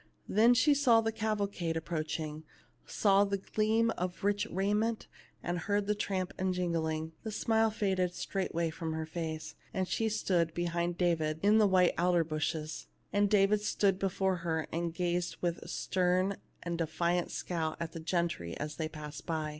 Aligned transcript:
But 0.27 0.35
when 0.35 0.53
she 0.55 0.73
saw 0.73 0.99
the 0.99 1.11
cavalcade 1.11 1.77
approaching, 1.77 2.43
saw 2.87 3.23
the 3.23 3.37
gleam 3.37 3.91
of 3.91 4.23
rich 4.23 4.47
raiment, 4.49 5.05
and 5.43 5.59
heard 5.59 5.85
the 5.85 5.93
tramp 5.93 6.33
and 6.39 6.55
jingling, 6.55 7.11
the 7.21 7.31
smile 7.31 7.69
faded 7.69 8.15
straightway 8.15 8.71
from 8.71 8.93
her 8.93 9.05
face, 9.05 9.53
and 9.75 9.87
she 9.87 10.09
stood 10.09 10.55
behind 10.55 10.97
David 10.97 11.39
in 11.43 11.59
the 11.59 11.67
white 11.67 11.93
alder 11.99 12.23
bushes. 12.23 12.87
And 13.13 13.29
David 13.29 13.61
stood 13.61 13.99
before 13.99 14.37
her, 14.37 14.65
and 14.71 14.91
gazed 14.91 15.37
with 15.39 15.59
a 15.59 15.67
stern 15.67 16.37
and 16.63 16.79
defiant 16.79 17.29
scowl 17.29 17.75
at 17.79 17.91
the 17.91 17.99
gentry 17.99 18.57
as 18.57 18.77
they 18.77 18.89
passed 18.89 19.27
by. 19.27 19.49